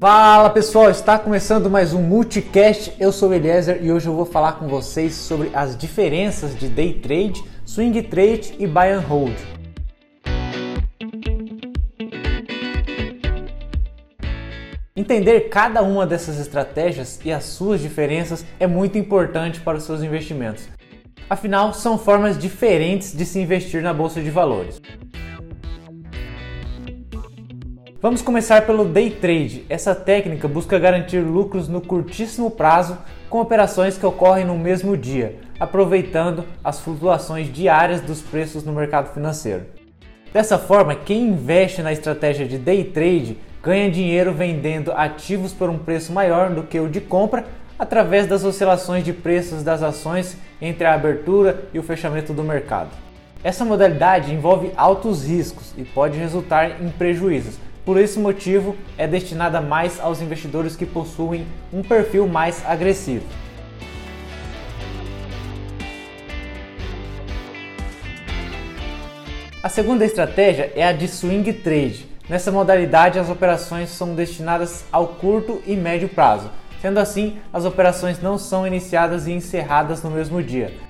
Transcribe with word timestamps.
Fala 0.00 0.48
pessoal, 0.48 0.88
está 0.88 1.18
começando 1.18 1.68
mais 1.68 1.92
um 1.92 2.00
Multicast. 2.00 2.94
Eu 3.00 3.10
sou 3.10 3.30
o 3.30 3.34
Eliezer 3.34 3.82
e 3.82 3.90
hoje 3.90 4.06
eu 4.06 4.14
vou 4.14 4.24
falar 4.24 4.52
com 4.52 4.68
vocês 4.68 5.12
sobre 5.12 5.50
as 5.52 5.76
diferenças 5.76 6.56
de 6.56 6.68
day 6.68 6.94
trade, 6.94 7.42
swing 7.66 8.00
trade 8.04 8.54
e 8.60 8.66
buy 8.68 8.92
and 8.92 9.00
hold. 9.00 9.34
Entender 14.94 15.48
cada 15.48 15.82
uma 15.82 16.06
dessas 16.06 16.38
estratégias 16.38 17.18
e 17.24 17.32
as 17.32 17.42
suas 17.42 17.80
diferenças 17.80 18.46
é 18.60 18.68
muito 18.68 18.96
importante 18.96 19.60
para 19.60 19.78
os 19.78 19.82
seus 19.82 20.00
investimentos. 20.00 20.68
Afinal, 21.28 21.74
são 21.74 21.98
formas 21.98 22.38
diferentes 22.38 23.12
de 23.12 23.26
se 23.26 23.40
investir 23.40 23.82
na 23.82 23.92
bolsa 23.92 24.22
de 24.22 24.30
valores. 24.30 24.80
Vamos 28.00 28.22
começar 28.22 28.64
pelo 28.64 28.84
day 28.84 29.10
trade. 29.10 29.66
Essa 29.68 29.92
técnica 29.92 30.46
busca 30.46 30.78
garantir 30.78 31.18
lucros 31.18 31.66
no 31.66 31.80
curtíssimo 31.80 32.48
prazo 32.48 32.96
com 33.28 33.40
operações 33.40 33.98
que 33.98 34.06
ocorrem 34.06 34.44
no 34.44 34.56
mesmo 34.56 34.96
dia, 34.96 35.40
aproveitando 35.58 36.44
as 36.62 36.78
flutuações 36.78 37.52
diárias 37.52 38.00
dos 38.00 38.22
preços 38.22 38.62
no 38.62 38.72
mercado 38.72 39.12
financeiro. 39.12 39.66
Dessa 40.32 40.56
forma, 40.56 40.94
quem 40.94 41.30
investe 41.30 41.82
na 41.82 41.92
estratégia 41.92 42.46
de 42.46 42.56
day 42.56 42.84
trade 42.84 43.36
ganha 43.60 43.90
dinheiro 43.90 44.32
vendendo 44.32 44.92
ativos 44.92 45.52
por 45.52 45.68
um 45.68 45.76
preço 45.76 46.12
maior 46.12 46.50
do 46.50 46.62
que 46.62 46.78
o 46.78 46.88
de 46.88 47.00
compra 47.00 47.46
através 47.76 48.28
das 48.28 48.44
oscilações 48.44 49.04
de 49.04 49.12
preços 49.12 49.64
das 49.64 49.82
ações 49.82 50.36
entre 50.62 50.86
a 50.86 50.94
abertura 50.94 51.64
e 51.74 51.80
o 51.80 51.82
fechamento 51.82 52.32
do 52.32 52.44
mercado. 52.44 52.90
Essa 53.42 53.64
modalidade 53.64 54.32
envolve 54.32 54.70
altos 54.76 55.26
riscos 55.26 55.74
e 55.76 55.82
pode 55.82 56.16
resultar 56.16 56.80
em 56.80 56.90
prejuízos, 56.90 57.58
por 57.88 57.96
esse 57.96 58.18
motivo, 58.18 58.76
é 58.98 59.06
destinada 59.06 59.62
mais 59.62 59.98
aos 59.98 60.20
investidores 60.20 60.76
que 60.76 60.84
possuem 60.84 61.46
um 61.72 61.82
perfil 61.82 62.28
mais 62.28 62.62
agressivo. 62.66 63.24
A 69.62 69.70
segunda 69.70 70.04
estratégia 70.04 70.70
é 70.76 70.86
a 70.86 70.92
de 70.92 71.08
swing 71.08 71.50
trade. 71.50 72.06
Nessa 72.28 72.52
modalidade, 72.52 73.18
as 73.18 73.30
operações 73.30 73.88
são 73.88 74.14
destinadas 74.14 74.84
ao 74.92 75.08
curto 75.08 75.62
e 75.66 75.74
médio 75.74 76.10
prazo. 76.10 76.50
Sendo 76.82 76.98
assim, 76.98 77.38
as 77.50 77.64
operações 77.64 78.20
não 78.20 78.36
são 78.36 78.66
iniciadas 78.66 79.26
e 79.26 79.32
encerradas 79.32 80.02
no 80.02 80.10
mesmo 80.10 80.42
dia. 80.42 80.87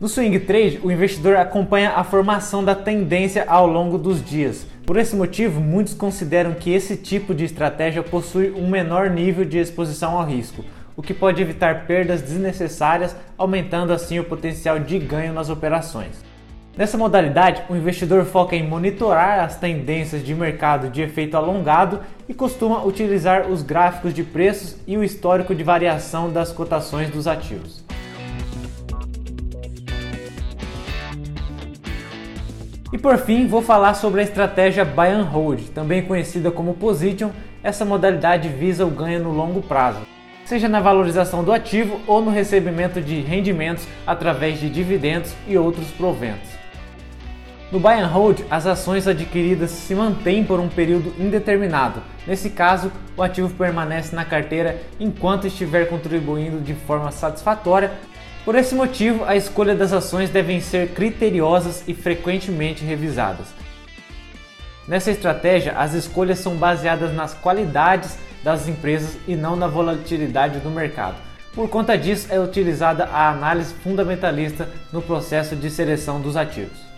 No 0.00 0.08
swing 0.08 0.40
trade, 0.40 0.80
o 0.82 0.90
investidor 0.90 1.36
acompanha 1.36 1.90
a 1.90 2.02
formação 2.02 2.64
da 2.64 2.74
tendência 2.74 3.44
ao 3.46 3.64
longo 3.64 3.96
dos 3.96 4.24
dias. 4.24 4.66
Por 4.84 4.96
esse 4.96 5.14
motivo, 5.14 5.60
muitos 5.60 5.94
consideram 5.94 6.52
que 6.52 6.72
esse 6.72 6.96
tipo 6.96 7.32
de 7.32 7.44
estratégia 7.44 8.02
possui 8.02 8.50
um 8.50 8.68
menor 8.68 9.08
nível 9.08 9.44
de 9.44 9.56
exposição 9.56 10.18
ao 10.18 10.26
risco, 10.26 10.64
o 10.96 11.02
que 11.02 11.14
pode 11.14 11.40
evitar 11.40 11.86
perdas 11.86 12.22
desnecessárias, 12.22 13.14
aumentando 13.38 13.92
assim 13.92 14.18
o 14.18 14.24
potencial 14.24 14.80
de 14.80 14.98
ganho 14.98 15.32
nas 15.32 15.48
operações. 15.48 16.24
Nessa 16.76 16.98
modalidade, 16.98 17.62
o 17.70 17.76
investidor 17.76 18.24
foca 18.24 18.56
em 18.56 18.66
monitorar 18.66 19.44
as 19.44 19.56
tendências 19.56 20.24
de 20.24 20.34
mercado 20.34 20.88
de 20.88 21.02
efeito 21.02 21.36
alongado 21.36 22.00
e 22.28 22.34
costuma 22.34 22.84
utilizar 22.84 23.48
os 23.48 23.62
gráficos 23.62 24.12
de 24.12 24.24
preços 24.24 24.76
e 24.88 24.96
o 24.96 25.04
histórico 25.04 25.54
de 25.54 25.62
variação 25.62 26.32
das 26.32 26.50
cotações 26.50 27.08
dos 27.10 27.28
ativos. 27.28 27.83
E 32.94 32.98
por 32.98 33.18
fim, 33.18 33.48
vou 33.48 33.60
falar 33.60 33.94
sobre 33.94 34.20
a 34.20 34.22
estratégia 34.22 34.84
Buy 34.84 35.08
and 35.08 35.24
Hold, 35.24 35.70
também 35.74 36.00
conhecida 36.00 36.52
como 36.52 36.74
Position. 36.74 37.30
Essa 37.60 37.84
modalidade 37.84 38.48
visa 38.48 38.86
o 38.86 38.90
ganho 38.90 39.20
no 39.20 39.32
longo 39.32 39.60
prazo, 39.60 40.06
seja 40.44 40.68
na 40.68 40.78
valorização 40.78 41.42
do 41.42 41.52
ativo 41.52 42.00
ou 42.06 42.22
no 42.22 42.30
recebimento 42.30 43.00
de 43.00 43.20
rendimentos 43.20 43.84
através 44.06 44.60
de 44.60 44.70
dividendos 44.70 45.34
e 45.48 45.58
outros 45.58 45.88
proventos. 45.90 46.48
No 47.72 47.80
Buy 47.80 47.94
and 47.94 48.06
Hold, 48.06 48.42
as 48.48 48.64
ações 48.64 49.08
adquiridas 49.08 49.72
se 49.72 49.92
mantêm 49.92 50.44
por 50.44 50.60
um 50.60 50.68
período 50.68 51.12
indeterminado. 51.18 52.00
Nesse 52.24 52.48
caso, 52.48 52.92
o 53.16 53.24
ativo 53.24 53.50
permanece 53.50 54.14
na 54.14 54.24
carteira 54.24 54.80
enquanto 55.00 55.48
estiver 55.48 55.88
contribuindo 55.88 56.60
de 56.60 56.74
forma 56.74 57.10
satisfatória 57.10 57.90
por 58.44 58.54
esse 58.54 58.74
motivo, 58.74 59.24
a 59.24 59.34
escolha 59.34 59.74
das 59.74 59.92
ações 59.92 60.28
devem 60.28 60.60
ser 60.60 60.90
criteriosas 60.90 61.82
e 61.88 61.94
frequentemente 61.94 62.84
revisadas. 62.84 63.46
Nessa 64.86 65.10
estratégia, 65.10 65.72
as 65.78 65.94
escolhas 65.94 66.40
são 66.40 66.56
baseadas 66.56 67.14
nas 67.14 67.32
qualidades 67.32 68.18
das 68.42 68.68
empresas 68.68 69.16
e 69.26 69.34
não 69.34 69.56
na 69.56 69.66
volatilidade 69.66 70.58
do 70.58 70.68
mercado. 70.68 71.16
Por 71.54 71.70
conta 71.70 71.96
disso, 71.96 72.26
é 72.30 72.38
utilizada 72.38 73.04
a 73.04 73.30
análise 73.30 73.72
fundamentalista 73.72 74.68
no 74.92 75.00
processo 75.00 75.56
de 75.56 75.70
seleção 75.70 76.20
dos 76.20 76.36
ativos. 76.36 76.93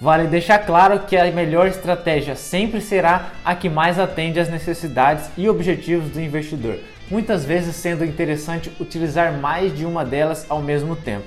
Vale 0.00 0.28
deixar 0.28 0.60
claro 0.60 1.00
que 1.00 1.14
a 1.14 1.30
melhor 1.30 1.66
estratégia 1.66 2.34
sempre 2.34 2.80
será 2.80 3.32
a 3.44 3.54
que 3.54 3.68
mais 3.68 3.98
atende 3.98 4.40
às 4.40 4.48
necessidades 4.48 5.28
e 5.36 5.46
objetivos 5.46 6.08
do 6.08 6.18
investidor, 6.18 6.78
muitas 7.10 7.44
vezes 7.44 7.76
sendo 7.76 8.02
interessante 8.02 8.72
utilizar 8.80 9.34
mais 9.34 9.76
de 9.76 9.84
uma 9.84 10.02
delas 10.02 10.46
ao 10.48 10.62
mesmo 10.62 10.96
tempo. 10.96 11.26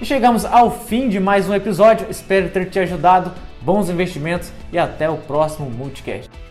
E 0.00 0.04
chegamos 0.04 0.44
ao 0.44 0.70
fim 0.72 1.08
de 1.08 1.20
mais 1.20 1.48
um 1.48 1.54
episódio. 1.54 2.08
Espero 2.10 2.48
ter 2.48 2.70
te 2.70 2.80
ajudado. 2.80 3.30
Bons 3.60 3.88
investimentos 3.88 4.50
e 4.72 4.78
até 4.78 5.08
o 5.08 5.18
próximo 5.18 5.70
Multicast. 5.70 6.49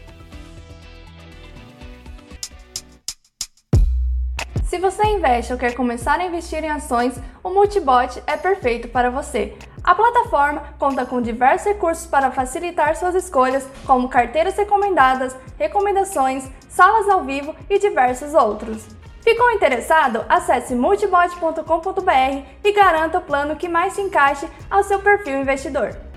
Se 4.70 4.78
você 4.78 5.04
investe 5.08 5.52
ou 5.52 5.58
quer 5.58 5.74
começar 5.74 6.20
a 6.20 6.26
investir 6.26 6.64
em 6.64 6.70
ações, 6.70 7.20
o 7.44 7.50
Multibot 7.50 8.22
é 8.28 8.38
perfeito 8.38 8.88
para 8.88 9.10
você. 9.10 9.58
A 9.84 9.96
plataforma 9.96 10.62
conta 10.78 11.08
com 11.08 11.20
diversos 11.20 11.70
recursos 11.70 12.06
para 12.06 12.30
facilitar 12.30 12.96
suas 12.96 13.16
escolhas, 13.16 13.68
como 13.84 14.08
carteiras 14.08 14.56
recomendadas, 14.56 15.36
recomendações, 15.58 16.48
salas 16.70 17.10
ao 17.10 17.24
vivo 17.24 17.56
e 17.68 17.80
diversos 17.80 18.36
outros. 18.36 18.86
Ficou 19.22 19.50
interessado? 19.50 20.24
Acesse 20.30 20.76
multibot.com.br 20.76 22.46
e 22.64 22.72
garanta 22.72 23.18
o 23.18 23.22
plano 23.22 23.56
que 23.56 23.68
mais 23.68 23.94
se 23.94 24.02
encaixe 24.02 24.48
ao 24.70 24.84
seu 24.84 25.00
perfil 25.00 25.42
investidor. 25.42 26.09